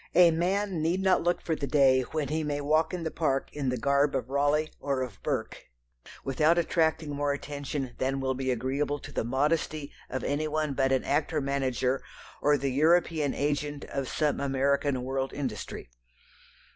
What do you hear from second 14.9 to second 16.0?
world industry.